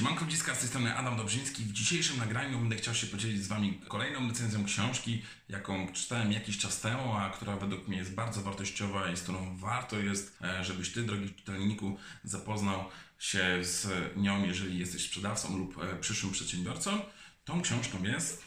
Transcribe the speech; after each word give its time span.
Siemanko 0.00 0.24
Dziska, 0.24 0.54
z 0.54 0.58
tej 0.58 0.68
strony 0.68 0.96
Adam 0.96 1.16
Dobrzyński. 1.16 1.62
W 1.62 1.72
dzisiejszym 1.72 2.18
nagraniu 2.18 2.58
będę 2.58 2.76
chciał 2.76 2.94
się 2.94 3.06
podzielić 3.06 3.44
z 3.44 3.48
Wami 3.48 3.80
kolejną 3.88 4.28
recenzją 4.28 4.64
książki, 4.64 5.22
jaką 5.48 5.92
czytałem 5.92 6.32
jakiś 6.32 6.58
czas 6.58 6.80
temu, 6.80 7.16
a 7.16 7.30
która 7.30 7.56
według 7.56 7.88
mnie 7.88 7.98
jest 7.98 8.14
bardzo 8.14 8.42
wartościowa 8.42 9.10
i 9.10 9.16
z 9.16 9.22
którą 9.22 9.56
warto 9.56 9.98
jest, 9.98 10.36
e, 10.42 10.64
żebyś 10.64 10.92
Ty, 10.92 11.02
drogi 11.02 11.34
czytelniku, 11.34 11.98
zapoznał 12.24 12.84
się 13.18 13.64
z 13.64 13.86
nią, 14.16 14.44
jeżeli 14.44 14.78
jesteś 14.78 15.04
sprzedawcą 15.04 15.58
lub 15.58 15.82
e, 15.82 15.96
przyszłym 15.96 16.32
przedsiębiorcą. 16.32 17.00
Tą 17.44 17.62
książką 17.62 18.02
jest 18.02 18.42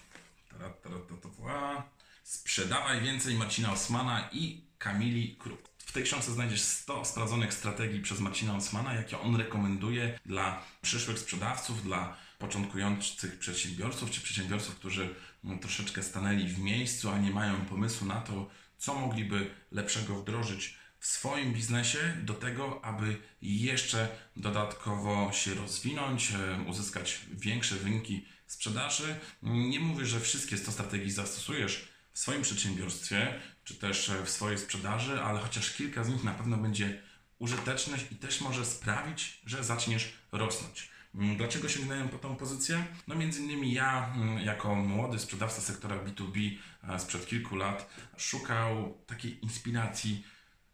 Sprzedawaj 2.24 3.02
więcej 3.02 3.36
Marcina 3.36 3.72
Osmana 3.72 4.30
i 4.32 4.62
Kamili 4.78 5.36
Kruk. 5.36 5.73
W 5.86 5.92
tej 5.92 6.04
książce 6.04 6.32
znajdziesz 6.32 6.62
100 6.62 7.06
sprawdzonych 7.06 7.54
strategii 7.54 8.02
przez 8.02 8.20
Marcina 8.20 8.56
Osmana, 8.56 8.94
jakie 8.94 9.20
on 9.20 9.36
rekomenduje 9.36 10.20
dla 10.26 10.64
przyszłych 10.82 11.20
sprzedawców, 11.20 11.84
dla 11.84 12.18
początkujących 12.40 13.40
przedsiębiorców, 13.40 14.12
czy 14.12 14.22
przedsiębiorców, 14.22 14.76
którzy 14.76 15.16
no, 15.44 15.58
troszeczkę 15.58 16.04
stanęli 16.04 16.48
w 16.48 16.60
miejscu, 16.60 17.10
a 17.10 17.20
nie 17.20 17.32
mają 17.32 17.66
pomysłu 17.66 18.08
na 18.08 18.22
to, 18.22 18.50
co 18.78 18.94
mogliby 18.94 19.50
lepszego 19.72 20.16
wdrożyć 20.16 20.78
w 21.00 21.08
swoim 21.08 21.54
biznesie 21.54 22.18
do 22.22 22.34
tego, 22.34 22.86
aby 22.86 23.18
jeszcze 23.42 24.08
dodatkowo 24.36 25.32
się 25.32 25.54
rozwinąć, 25.54 26.32
e, 26.32 26.62
uzyskać 26.70 27.20
większe 27.32 27.76
wyniki 27.76 28.26
sprzedaży. 28.48 29.16
Nie 29.44 29.80
mówię, 29.80 30.06
że 30.06 30.20
wszystkie 30.20 30.58
100 30.58 30.72
strategii 30.72 31.12
zastosujesz 31.12 31.93
w 32.14 32.20
swoim 32.20 32.42
przedsiębiorstwie, 32.42 33.40
czy 33.64 33.76
też 33.76 34.12
w 34.26 34.30
swojej 34.30 34.58
sprzedaży, 34.58 35.22
ale 35.22 35.40
chociaż 35.40 35.74
kilka 35.74 36.04
z 36.04 36.10
nich 36.10 36.24
na 36.24 36.34
pewno 36.34 36.58
będzie 36.58 37.02
użyteczne 37.40 37.98
i 38.12 38.16
też 38.16 38.42
może 38.42 38.66
sprawić, 38.66 39.42
że 39.46 39.64
zaczniesz 39.64 40.14
rosnąć. 40.32 40.94
Mm, 41.16 41.38
dlaczego 41.38 41.70
sięgnąłem 41.70 42.10
po 42.10 42.18
tą 42.18 42.36
pozycję? 42.36 42.86
No 43.08 43.16
między 43.16 43.42
innymi 43.42 43.74
ja, 43.74 44.14
mm, 44.16 44.46
jako 44.46 44.76
młody 44.76 45.20
sprzedawca 45.20 45.62
sektora 45.62 45.96
B2B 45.96 46.58
e, 46.84 47.00
sprzed 47.00 47.26
kilku 47.26 47.56
lat, 47.56 47.90
szukał 48.18 48.98
takiej 49.06 49.44
inspiracji, 49.44 50.26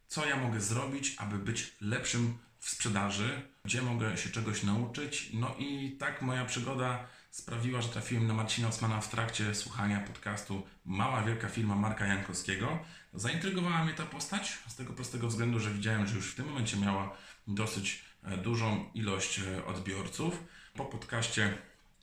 co 0.08 0.26
ja 0.26 0.36
mogę 0.36 0.60
zrobić, 0.60 1.14
aby 1.18 1.38
być 1.38 1.72
lepszym 1.80 2.38
w 2.58 2.70
sprzedaży, 2.70 3.42
gdzie 3.64 3.82
mogę 3.82 4.16
się 4.16 4.30
czegoś 4.30 4.62
nauczyć. 4.62 5.30
No 5.32 5.56
i 5.58 5.96
tak 5.98 6.22
moja 6.22 6.44
przygoda 6.44 7.06
sprawiła, 7.30 7.82
że 7.82 7.88
trafiłem 7.88 8.26
na 8.26 8.34
Marcina 8.34 8.68
Osmana 8.68 9.00
w 9.00 9.10
trakcie 9.10 9.54
słuchania 9.54 10.00
podcastu 10.00 10.62
Mała 10.84 11.22
Wielka 11.22 11.48
Firma 11.48 11.74
Marka 11.74 12.06
Jankowskiego. 12.06 12.78
Zaintrygowała 13.14 13.84
mnie 13.84 13.94
ta 13.94 14.06
postać 14.06 14.58
z 14.68 14.76
tego 14.76 14.92
prostego 14.92 15.28
względu, 15.28 15.60
że 15.60 15.70
widziałem, 15.70 16.06
że 16.06 16.16
już 16.16 16.32
w 16.32 16.34
tym 16.34 16.46
momencie 16.46 16.76
miała 16.76 17.16
dosyć 17.46 18.04
e, 18.22 18.36
dużą 18.36 18.90
ilość 18.94 19.38
e, 19.38 19.66
odbiorców. 19.66 20.44
Po 20.74 20.84
podcaście 20.84 21.58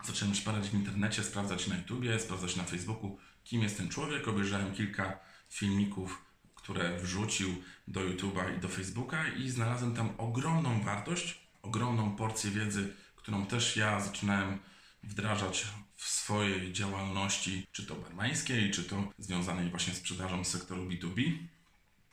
zacząłem 0.06 0.36
szparać 0.36 0.70
w 0.70 0.74
internecie, 0.74 1.24
sprawdzać 1.24 1.68
na 1.68 1.78
YouTubie, 1.78 2.20
sprawdzać 2.20 2.56
na 2.56 2.64
Facebooku, 2.64 3.18
kim 3.44 3.62
jest 3.62 3.78
ten 3.78 3.90
człowiek. 3.90 4.28
Obejrzałem 4.28 4.74
kilka 4.74 5.20
filmików, 5.50 6.22
które 6.56 6.98
wrzucił 6.98 7.64
do 7.88 8.00
YouTube'a 8.00 8.58
i 8.58 8.60
do 8.60 8.68
Facebooka 8.68 9.28
i 9.28 9.50
znalazłem 9.50 9.96
tam 9.96 10.10
ogromną 10.18 10.82
wartość, 10.82 11.40
ogromną 11.62 12.16
porcję 12.16 12.52
wiedzy, 12.52 12.94
którą 13.16 13.46
też 13.46 13.78
ja 13.78 14.00
zaczynałem 14.00 14.60
wdrażać 15.08 15.66
w 15.96 16.08
swojej 16.08 16.74
działalności, 16.74 17.68
czy 17.72 17.86
to 17.86 17.96
barmańskiej, 17.96 18.72
czy 18.72 18.84
to 18.84 19.14
związanej 19.18 19.70
właśnie 19.70 19.94
z 19.94 19.98
sprzedażą 19.98 20.44
sektoru 20.44 20.90
B2B. 20.90 21.38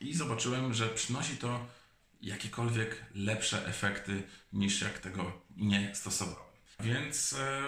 I 0.00 0.14
zobaczyłem, 0.14 0.74
że 0.74 0.88
przynosi 0.88 1.36
to 1.36 1.66
jakiekolwiek 2.20 3.04
lepsze 3.14 3.66
efekty 3.66 4.22
niż 4.52 4.80
jak 4.80 4.98
tego 4.98 5.42
nie 5.56 5.94
stosowałem. 5.94 6.54
Więc 6.80 7.32
e, 7.32 7.62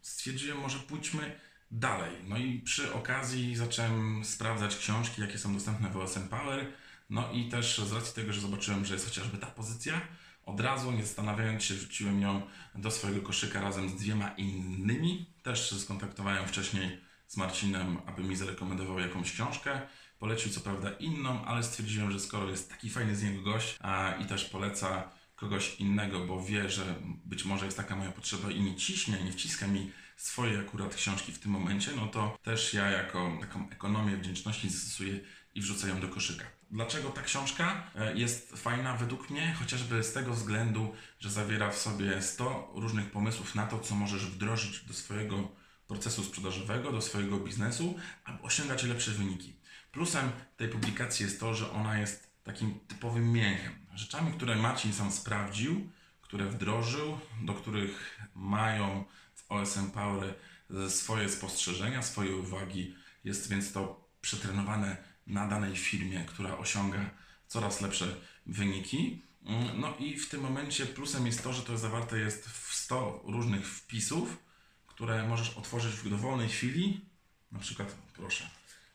stwierdziłem, 0.00 0.58
może 0.58 0.78
pójdźmy 0.78 1.40
dalej. 1.70 2.16
No 2.24 2.36
i 2.36 2.58
przy 2.58 2.94
okazji 2.94 3.56
zacząłem 3.56 4.24
sprawdzać 4.24 4.76
książki, 4.76 5.20
jakie 5.20 5.38
są 5.38 5.54
dostępne 5.54 5.90
w 5.90 5.96
OSM 5.96 6.28
Power. 6.28 6.72
No 7.10 7.32
i 7.32 7.48
też 7.48 7.78
z 7.78 7.92
racji 7.92 8.14
tego, 8.14 8.32
że 8.32 8.40
zobaczyłem, 8.40 8.84
że 8.84 8.94
jest 8.94 9.06
chociażby 9.06 9.38
ta 9.38 9.46
pozycja, 9.46 10.00
od 10.46 10.60
razu, 10.60 10.92
nie 10.92 11.02
zastanawiając 11.02 11.64
się, 11.64 11.74
wrzuciłem 11.74 12.20
ją 12.20 12.42
do 12.74 12.90
swojego 12.90 13.20
koszyka 13.20 13.60
razem 13.60 13.88
z 13.88 13.94
dwiema 13.94 14.28
innymi. 14.28 15.26
Też 15.42 15.70
skontaktowałem 15.70 16.48
wcześniej 16.48 17.00
z 17.26 17.36
Marcinem, 17.36 17.96
aby 18.06 18.22
mi 18.22 18.36
zarekomendował 18.36 18.98
jakąś 18.98 19.32
książkę. 19.32 19.80
Polecił 20.18 20.52
co 20.52 20.60
prawda 20.60 20.90
inną, 20.90 21.44
ale 21.44 21.62
stwierdziłem, 21.62 22.12
że 22.12 22.20
skoro 22.20 22.50
jest 22.50 22.70
taki 22.70 22.90
fajny 22.90 23.16
z 23.16 23.22
niego 23.22 23.42
gość 23.42 23.76
a, 23.80 24.14
i 24.20 24.26
też 24.26 24.44
poleca 24.44 25.10
kogoś 25.36 25.74
innego, 25.80 26.26
bo 26.26 26.42
wie, 26.42 26.70
że 26.70 26.94
być 27.24 27.44
może 27.44 27.64
jest 27.64 27.76
taka 27.76 27.96
moja 27.96 28.12
potrzeba 28.12 28.50
i 28.50 28.60
nie 28.60 28.76
ciśnie, 28.76 29.24
nie 29.24 29.32
wciska 29.32 29.66
mi 29.66 29.90
swoje 30.16 30.60
akurat 30.60 30.94
książki 30.94 31.32
w 31.32 31.38
tym 31.38 31.50
momencie, 31.52 31.90
no 31.96 32.06
to 32.06 32.38
też 32.42 32.74
ja 32.74 32.90
jako 32.90 33.38
taką 33.40 33.70
ekonomię 33.70 34.16
wdzięczności 34.16 34.70
stosuję 34.70 35.20
i 35.54 35.60
wrzucę 35.60 35.88
ją 35.88 36.00
do 36.00 36.08
koszyka. 36.08 36.44
Dlaczego 36.70 37.10
ta 37.10 37.22
książka 37.22 37.90
e, 37.94 38.18
jest 38.18 38.52
fajna 38.56 38.96
według 38.96 39.30
mnie? 39.30 39.54
Chociażby 39.58 40.04
z 40.04 40.12
tego 40.12 40.34
względu, 40.34 40.94
że 41.20 41.30
zawiera 41.30 41.70
w 41.70 41.78
sobie 41.78 42.22
100 42.22 42.72
różnych 42.74 43.10
pomysłów 43.10 43.54
na 43.54 43.66
to, 43.66 43.78
co 43.78 43.94
możesz 43.94 44.26
wdrożyć 44.26 44.80
do 44.80 44.94
swojego 44.94 45.48
procesu 45.88 46.24
sprzedażowego, 46.24 46.92
do 46.92 47.00
swojego 47.00 47.38
biznesu, 47.38 47.98
aby 48.24 48.42
osiągać 48.42 48.82
lepsze 48.82 49.10
wyniki. 49.10 49.56
Plusem 49.92 50.32
tej 50.56 50.68
publikacji 50.68 51.26
jest 51.26 51.40
to, 51.40 51.54
że 51.54 51.70
ona 51.70 51.98
jest 51.98 52.30
takim 52.44 52.80
typowym 52.88 53.32
mięchem. 53.32 53.72
Rzeczami, 53.94 54.32
które 54.32 54.56
Marcin 54.56 54.92
sam 54.92 55.12
sprawdził, 55.12 55.90
które 56.20 56.46
wdrożył, 56.46 57.18
do 57.42 57.54
których 57.54 58.20
mają 58.34 59.04
w 59.34 59.50
OSM 59.50 59.90
Power 59.90 60.34
swoje 60.88 61.28
spostrzeżenia, 61.28 62.02
swoje 62.02 62.36
uwagi. 62.36 62.94
Jest 63.24 63.50
więc 63.50 63.72
to 63.72 64.08
przetrenowane 64.20 65.11
na 65.26 65.48
danej 65.48 65.76
firmie, 65.76 66.24
która 66.26 66.58
osiąga 66.58 67.10
coraz 67.46 67.80
lepsze 67.80 68.16
wyniki. 68.46 69.22
No 69.76 69.94
i 69.98 70.18
w 70.18 70.28
tym 70.28 70.40
momencie 70.40 70.86
plusem 70.86 71.26
jest 71.26 71.42
to, 71.42 71.52
że 71.52 71.62
to 71.62 71.78
zawarte 71.78 72.18
jest 72.18 72.48
w 72.48 72.74
100 72.74 73.22
różnych 73.24 73.68
wpisów, 73.68 74.36
które 74.86 75.28
możesz 75.28 75.50
otworzyć 75.50 75.92
w 75.92 76.10
dowolnej 76.10 76.48
chwili. 76.48 77.00
Na 77.52 77.58
przykład, 77.58 77.94
proszę, 78.16 78.50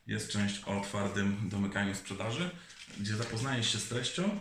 jest 0.07 0.31
część 0.31 0.63
o 0.63 0.81
twardym 0.81 1.49
domykaniu 1.49 1.95
sprzedaży, 1.95 2.49
gdzie 2.99 3.15
zapoznajesz 3.15 3.71
się 3.71 3.77
z 3.77 3.87
treścią. 3.87 4.39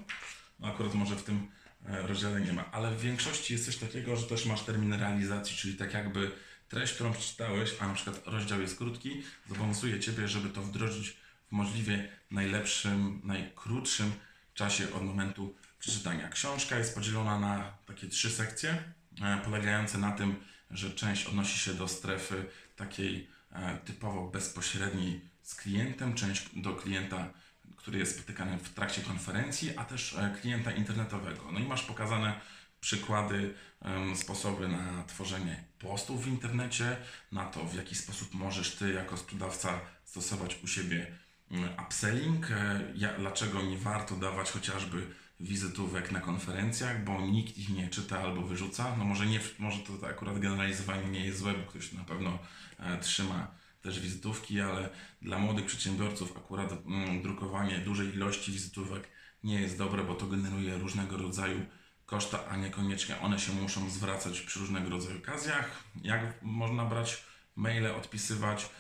No 0.60 0.68
akurat 0.68 0.94
może 0.94 1.16
w 1.16 1.22
tym 1.22 1.48
e, 1.86 2.06
rozdziale 2.06 2.41
nie 2.41 2.53
ma, 2.53 2.72
ale 2.72 2.91
w 2.91 3.00
większości 3.00 3.53
jest 3.53 3.66
coś 3.66 3.76
takiego, 3.76 4.16
że 4.16 4.26
też 4.26 4.47
masz 4.47 4.62
termin 4.62 4.92
realizacji, 4.92 5.56
czyli 5.56 5.74
tak 5.74 5.94
jakby 5.94 6.30
treść, 6.68 6.92
którą 6.92 7.12
przeczytałeś, 7.12 7.74
a 7.80 7.88
na 7.88 7.94
przykład 7.94 8.22
rozdział 8.26 8.60
jest 8.60 8.78
krótki, 8.78 9.22
zobowiązuje 9.48 10.00
Ciebie, 10.00 10.28
żeby 10.28 10.48
to 10.48 10.62
wdrożyć 10.62 11.16
w 11.49 11.53
możliwie 11.53 12.09
najlepszym, 12.31 13.21
najkrótszym 13.25 14.12
czasie 14.55 14.95
od 14.95 15.05
momentu 15.05 15.55
przeczytania. 15.79 16.29
Książka 16.29 16.79
jest 16.79 16.95
podzielona 16.95 17.41
na 17.41 17.73
takie 17.87 18.09
trzy 18.09 18.31
sekcje, 18.31 18.83
e, 19.23 19.39
polegające 19.45 19.99
na 19.99 20.12
tym, 20.12 20.37
że 20.71 20.91
część 20.91 21.27
odnosi 21.27 21.59
się 21.59 21.75
do 21.75 21.89
strefy 21.89 22.47
takiej 22.77 23.29
e, 23.53 23.79
typowo 23.84 24.29
bezpośredniej 24.29 25.21
z 25.43 25.55
klientem, 25.55 26.15
część 26.15 26.49
do 26.57 26.75
klienta, 26.75 27.31
który 27.77 27.99
jest 27.99 28.15
spotykany 28.17 28.59
w 28.59 28.75
trakcie 28.75 29.03
konferencji, 29.03 29.78
a 29.78 29.84
też 29.84 30.15
e, 30.15 30.37
klienta 30.41 30.71
internetowego. 30.71 31.53
No 31.53 31.59
i 31.59 31.65
masz 31.65 31.83
pokazane 31.83 32.41
przykłady, 32.81 33.55
sposoby 34.15 34.69
na 34.69 35.05
tworzenie 35.05 35.65
postów 35.78 36.25
w 36.25 36.28
internecie, 36.28 36.97
na 37.33 37.45
to, 37.45 37.65
w 37.65 37.75
jaki 37.75 37.95
sposób 37.95 38.34
możesz 38.34 38.75
Ty 38.75 38.93
jako 38.93 39.17
sprzedawca 39.17 39.81
stosować 40.05 40.59
u 40.65 40.67
siebie 40.67 41.07
upselling, 41.87 42.51
e, 42.51 42.81
dlaczego 43.19 43.62
nie 43.62 43.79
warto 43.79 44.17
dawać 44.17 44.51
chociażby 44.51 45.07
wizytówek 45.41 46.12
na 46.12 46.21
konferencjach, 46.21 47.05
bo 47.05 47.21
nikt 47.21 47.59
ich 47.59 47.69
nie 47.69 47.89
czyta 47.89 48.21
albo 48.21 48.43
wyrzuca. 48.43 48.97
No 48.99 49.05
może, 49.05 49.27
nie, 49.27 49.41
może 49.59 49.78
to 49.78 50.07
akurat 50.07 50.39
generalizowanie 50.39 51.09
nie 51.09 51.27
jest 51.27 51.39
złe, 51.39 51.54
bo 51.54 51.71
ktoś 51.71 51.93
na 51.93 52.04
pewno 52.04 52.39
e, 52.78 52.98
trzyma 52.98 53.51
też 53.83 54.01
wizytówki, 54.01 54.60
ale 54.60 54.89
dla 55.22 55.39
młodych 55.39 55.66
przedsiębiorców 55.66 56.37
akurat 56.37 56.72
mm, 56.72 57.22
drukowanie 57.22 57.78
dużej 57.78 58.15
ilości 58.15 58.53
wizytówek 58.53 59.09
nie 59.45 59.60
jest 59.60 59.78
dobre, 59.78 60.04
bo 60.04 60.15
to 60.15 60.27
generuje 60.27 60.78
różnego 60.78 61.16
rodzaju 61.16 61.66
koszta, 62.07 62.49
a 62.49 62.57
niekoniecznie 62.57 63.21
one 63.21 63.39
się 63.39 63.53
muszą 63.53 63.91
zwracać 63.91 64.41
przy 64.41 64.60
różnego 64.60 64.91
rodzaju 64.91 65.19
okazjach. 65.19 65.84
Jak 66.03 66.42
można 66.42 66.84
brać 66.84 67.25
maile, 67.57 67.87
odpisywać, 67.87 68.71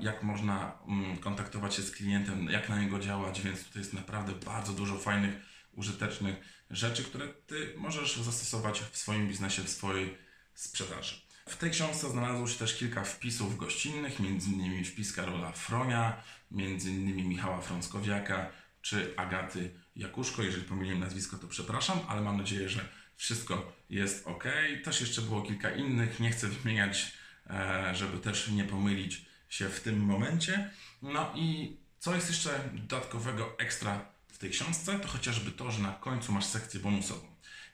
jak 0.00 0.22
można 0.22 0.78
mm, 0.88 1.16
kontaktować 1.16 1.74
się 1.74 1.82
z 1.82 1.90
klientem, 1.90 2.50
jak 2.50 2.68
na 2.68 2.80
niego 2.80 2.98
działać, 2.98 3.40
więc 3.40 3.64
tutaj 3.64 3.82
jest 3.82 3.94
naprawdę 3.94 4.32
bardzo 4.32 4.72
dużo 4.72 4.98
fajnych, 4.98 5.34
użytecznych 5.72 6.36
rzeczy, 6.70 7.04
które 7.04 7.28
Ty 7.28 7.74
możesz 7.76 8.16
zastosować 8.16 8.80
w 8.80 8.96
swoim 8.96 9.28
biznesie, 9.28 9.62
w 9.62 9.68
swojej 9.68 10.18
sprzedaży. 10.54 11.14
W 11.48 11.56
tej 11.56 11.70
książce 11.70 12.10
znalazło 12.10 12.48
się 12.48 12.58
też 12.58 12.76
kilka 12.76 13.04
wpisów 13.04 13.56
gościnnych, 13.56 14.20
m.in. 14.20 14.84
wpis 14.84 15.12
Karola 15.12 15.52
Fronia, 15.52 16.22
m.in. 16.52 17.28
Michała 17.28 17.60
Frąckowiaka 17.60 18.50
czy 18.82 19.14
Agaty 19.16 19.74
Jakuszko. 19.96 20.42
Jeżeli 20.42 20.64
pomyliłem 20.64 21.00
nazwisko, 21.00 21.38
to 21.38 21.48
przepraszam, 21.48 22.00
ale 22.08 22.20
mam 22.20 22.36
nadzieję, 22.36 22.68
że 22.68 22.88
wszystko 23.16 23.72
jest 23.90 24.26
ok. 24.26 24.44
Też 24.84 25.00
jeszcze 25.00 25.22
było 25.22 25.42
kilka 25.42 25.70
innych, 25.70 26.20
nie 26.20 26.30
chcę 26.30 26.48
wymieniać, 26.48 27.12
e, 27.46 27.94
żeby 27.94 28.18
też 28.18 28.48
nie 28.48 28.64
pomylić 28.64 29.31
się 29.52 29.68
w 29.68 29.80
tym 29.80 30.00
momencie. 30.00 30.70
No 31.02 31.32
i 31.34 31.76
co 31.98 32.14
jest 32.14 32.28
jeszcze 32.28 32.70
dodatkowego 32.72 33.58
ekstra 33.58 34.04
w 34.28 34.38
tej 34.38 34.50
książce, 34.50 35.00
to 35.00 35.08
chociażby 35.08 35.50
to, 35.50 35.70
że 35.70 35.82
na 35.82 35.92
końcu 35.92 36.32
masz 36.32 36.44
sekcję 36.44 36.80
bonusową. 36.80 37.26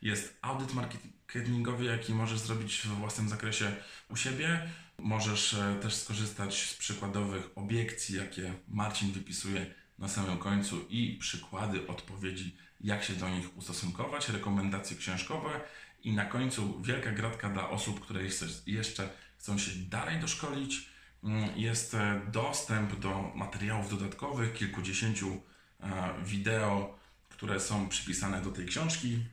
Jest 0.03 0.39
audyt 0.43 0.75
marketingowy, 0.75 1.85
jaki 1.85 2.15
możesz 2.15 2.39
zrobić 2.39 2.83
we 2.87 2.95
własnym 2.95 3.29
zakresie 3.29 3.77
u 4.11 4.17
siebie. 4.17 4.69
Możesz 4.99 5.55
e, 5.55 5.79
też 5.83 5.95
skorzystać 5.95 6.71
z 6.71 6.75
przykładowych 6.75 7.51
obiekcji, 7.55 8.17
jakie 8.17 8.55
Marcin 8.69 9.13
wypisuje 9.13 9.75
na 9.99 10.09
samym 10.09 10.39
końcu 10.39 10.87
i 10.91 11.19
przykłady 11.21 11.87
odpowiedzi, 11.87 12.57
jak 12.81 13.05
się 13.05 13.13
do 13.13 13.29
nich 13.29 13.57
ustosunkować, 13.57 14.29
rekomendacje 14.29 14.97
książkowe 14.97 15.61
i 16.05 16.13
na 16.13 16.25
końcu 16.25 16.83
wielka 16.83 17.13
gratka 17.13 17.49
dla 17.49 17.71
osób, 17.71 18.01
które 18.01 18.21
jeszcze 18.67 19.09
chcą 19.39 19.59
się 19.59 19.71
dalej 19.77 20.21
doszkolić. 20.21 20.98
Mm, 21.25 21.59
jest 21.59 21.94
e, 21.94 22.20
dostęp 22.32 22.99
do 22.99 23.32
materiałów 23.35 23.91
dodatkowych, 23.91 24.53
kilkudziesięciu 24.53 25.41
e, 25.81 26.15
wideo, 26.25 26.99
które 27.29 27.61
są 27.61 27.88
przypisane 27.88 28.43
do 28.43 28.50
tej 28.50 28.67
książki. 28.67 29.25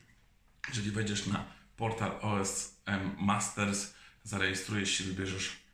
Jeżeli 0.67 0.91
wejdziesz 0.91 1.27
na 1.27 1.45
portal 1.77 2.11
OSM 2.21 3.15
Masters, 3.17 3.93
zarejestrujesz 4.23 4.89
się, 4.89 5.03
wybierzesz 5.03 5.65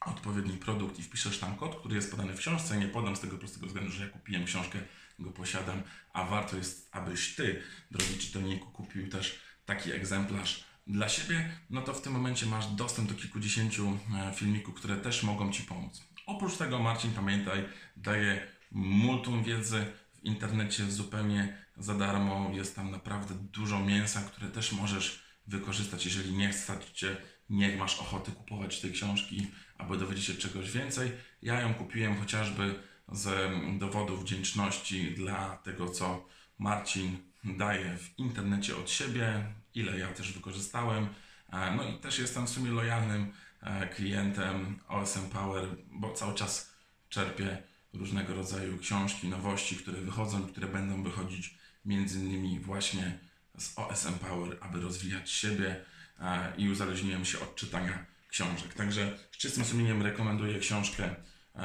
odpowiedni 0.00 0.56
produkt 0.56 0.98
i 0.98 1.02
wpiszesz 1.02 1.38
tam 1.38 1.56
kod, 1.56 1.76
który 1.80 1.96
jest 1.96 2.10
podany 2.10 2.32
w 2.32 2.38
książce. 2.38 2.76
Nie 2.76 2.88
podam 2.88 3.16
z 3.16 3.20
tego 3.20 3.38
prostego 3.38 3.66
względu, 3.66 3.92
że 3.92 4.04
ja 4.04 4.10
kupiłem 4.10 4.44
książkę, 4.44 4.78
go 5.18 5.30
posiadam, 5.30 5.82
a 6.12 6.24
warto 6.24 6.56
jest, 6.56 6.88
abyś 6.92 7.34
Ty, 7.34 7.62
drogi 7.90 8.18
czytelniku, 8.18 8.70
kupił 8.70 9.08
też 9.08 9.40
taki 9.66 9.92
egzemplarz 9.92 10.64
dla 10.86 11.08
siebie, 11.08 11.48
no 11.70 11.82
to 11.82 11.94
w 11.94 12.02
tym 12.02 12.12
momencie 12.12 12.46
masz 12.46 12.66
dostęp 12.66 13.08
do 13.08 13.14
kilkudziesięciu 13.14 13.98
e, 14.14 14.32
filmików, 14.34 14.74
które 14.74 14.96
też 14.96 15.22
mogą 15.22 15.52
Ci 15.52 15.62
pomóc. 15.62 16.02
Oprócz 16.26 16.56
tego, 16.56 16.78
Marcin, 16.78 17.10
pamiętaj, 17.10 17.64
daje 17.96 18.46
multum 18.72 19.44
wiedzy 19.44 19.86
w 20.14 20.24
internecie 20.24 20.90
zupełnie 20.90 21.58
za 21.76 21.94
darmo. 21.94 22.50
Jest 22.54 22.76
tam 22.76 22.90
naprawdę 22.90 23.34
dużo 23.34 23.80
mięsa, 23.80 24.20
które 24.20 24.50
też 24.50 24.72
możesz 24.72 25.22
wykorzystać, 25.46 26.04
jeżeli 26.04 26.36
nie 26.36 26.52
stać 26.52 26.90
Cię, 26.90 27.16
nie 27.50 27.76
masz 27.76 27.98
ochoty 27.98 28.32
kupować 28.32 28.80
tej 28.80 28.92
książki, 28.92 29.46
aby 29.78 29.96
dowiedzieć 29.96 30.24
się 30.24 30.34
czegoś 30.34 30.70
więcej. 30.70 31.12
Ja 31.42 31.60
ją 31.60 31.74
kupiłem 31.74 32.16
chociażby 32.16 32.74
z 33.12 33.50
dowodu 33.78 34.16
wdzięczności 34.16 35.14
dla 35.14 35.56
tego, 35.56 35.90
co 35.90 36.26
Marcin 36.58 37.18
daje 37.44 37.98
w 37.98 38.18
internecie 38.18 38.76
od 38.76 38.90
siebie, 38.90 39.52
ile 39.76 39.98
ja 39.98 40.08
też 40.08 40.32
wykorzystałem. 40.32 41.08
E, 41.52 41.76
no 41.76 41.88
i 41.88 41.98
też 41.98 42.18
jestem 42.18 42.46
w 42.46 42.50
sumie 42.50 42.70
lojalnym 42.70 43.32
e, 43.60 43.88
klientem 43.88 44.78
OSM 44.88 45.28
Power, 45.28 45.64
bo 45.90 46.12
cały 46.12 46.34
czas 46.34 46.72
czerpię 47.08 47.62
różnego 47.92 48.34
rodzaju 48.34 48.78
książki, 48.78 49.28
nowości, 49.28 49.76
które 49.76 50.00
wychodzą 50.00 50.46
które 50.46 50.66
będą 50.66 51.02
wychodzić 51.02 51.58
między 51.84 52.18
innymi 52.18 52.60
właśnie 52.60 53.18
z 53.58 53.78
OSM 53.78 54.14
Power, 54.14 54.56
aby 54.60 54.80
rozwijać 54.80 55.30
siebie 55.30 55.84
e, 56.20 56.52
i 56.56 56.70
uzależniłem 56.70 57.24
się 57.24 57.40
od 57.40 57.54
czytania 57.54 58.06
książek. 58.28 58.74
Także 58.74 59.18
z 59.32 59.36
czystym 59.36 59.64
sumieniem 59.64 60.02
rekomenduję 60.02 60.58
książkę 60.58 61.14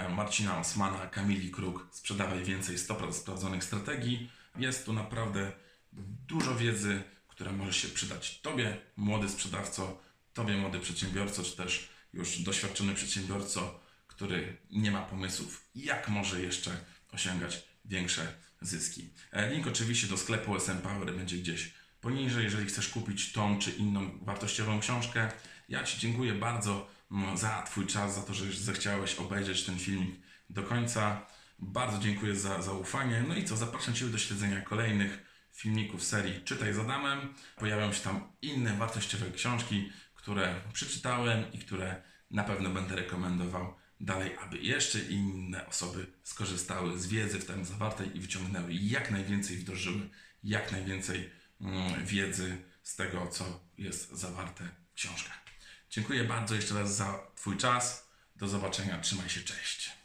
Marcina 0.10 0.60
Osmana, 0.60 1.08
Kamili 1.08 1.52
Kruk, 1.52 1.88
Sprzedawaj 1.92 2.44
więcej 2.44 2.78
100% 2.78 3.14
sprawdzonych 3.14 3.64
strategii. 3.64 4.32
Jest 4.56 4.86
tu 4.86 4.94
naprawdę 4.94 5.52
dużo 6.28 6.56
wiedzy, 6.56 7.04
która 7.42 7.56
może 7.56 7.74
się 7.74 7.88
przydać 7.88 8.42
Tobie, 8.42 8.78
młody 8.96 9.30
sprzedawco, 9.30 10.02
Tobie, 10.34 10.58
młody 10.58 10.80
przedsiębiorco, 10.80 11.44
czy 11.44 11.58
też 11.58 11.90
już 12.14 12.40
doświadczony 12.40 12.96
przedsiębiorco, 12.96 13.80
który 14.08 14.58
nie 14.72 14.92
ma 14.92 15.02
pomysłów, 15.02 15.70
jak 15.76 16.10
może 16.10 16.42
jeszcze 16.42 16.72
osiągać 17.12 17.64
większe 17.86 18.34
zyski. 18.62 19.10
E, 19.32 19.54
link 19.54 19.68
oczywiście 19.68 20.08
do 20.08 20.18
sklepu 20.18 20.56
SM 20.56 20.78
Power 20.82 21.16
będzie 21.16 21.38
gdzieś 21.38 21.74
poniżej, 22.02 22.44
jeżeli 22.44 22.66
chcesz 22.66 22.90
kupić 22.90 23.32
tą 23.32 23.60
czy 23.60 23.72
inną 23.72 24.20
wartościową 24.22 24.80
książkę. 24.80 25.32
Ja 25.70 25.84
Ci 25.84 26.00
dziękuję 26.00 26.34
bardzo 26.34 26.90
mm, 27.12 27.38
za 27.38 27.64
Twój 27.64 27.88
czas, 27.88 28.16
za 28.16 28.22
to, 28.22 28.34
że 28.34 28.54
zechciałeś 28.54 29.16
obejrzeć 29.16 29.64
ten 29.64 29.80
filmik 29.80 30.16
do 30.50 30.64
końca. 30.64 31.26
Bardzo 31.60 32.00
dziękuję 32.00 32.36
za 32.36 32.62
zaufanie. 32.62 33.26
No 33.28 33.36
i 33.36 33.44
co, 33.44 33.58
zapraszam 33.58 33.94
Cię 33.94 34.06
do 34.06 34.18
śledzenia 34.18 34.62
kolejnych 34.62 35.31
filmików 35.54 36.04
serii 36.04 36.42
Czytaj 36.44 36.74
z 36.74 36.80
Adamem. 36.80 37.34
Pojawią 37.56 37.94
się 37.94 38.02
tam 38.02 38.32
inne 38.42 38.78
wartościowe 38.78 39.32
książki, 39.32 39.92
które 40.16 40.62
przeczytałem 40.74 41.54
i 41.54 41.60
które 41.60 42.02
na 42.32 42.44
pewno 42.44 42.70
będę 42.70 42.96
rekomendował 42.96 43.76
dalej, 44.00 44.38
aby 44.38 44.58
jeszcze 44.58 45.00
inne 45.00 45.68
osoby 45.68 46.08
skorzystały 46.24 47.00
z 47.00 47.08
wiedzy 47.08 47.40
w 47.40 47.46
tym 47.46 47.66
zawartej 47.66 48.18
i 48.18 48.20
wyciągnęły 48.20 48.74
jak 48.74 49.12
najwięcej, 49.12 49.58
wdrożyły 49.58 50.10
jak 50.44 50.72
najwięcej 50.72 51.30
mm, 51.62 52.06
wiedzy 52.06 52.58
z 52.84 52.96
tego, 52.96 53.28
co 53.28 53.60
jest 53.78 54.12
zawarte 54.12 54.64
w 54.92 54.94
książkach. 54.94 55.42
Dziękuję 55.90 56.24
bardzo 56.24 56.56
jeszcze 56.56 56.74
raz 56.74 56.96
za 56.96 57.20
Twój 57.36 57.58
czas. 57.58 58.12
Do 58.36 58.48
zobaczenia. 58.48 59.00
Trzymaj 59.00 59.30
się. 59.30 59.42
Cześć. 59.42 60.01